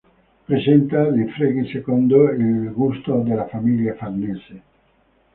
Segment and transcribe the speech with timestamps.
[0.47, 4.61] Presenta dei fregi secondo il gusto della famiglia Farnese.